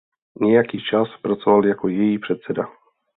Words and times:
Nějaký 0.41 0.79
čas 0.91 1.07
pracoval 1.21 1.65
jako 1.65 1.87
její 1.87 2.19
předseda. 2.19 2.67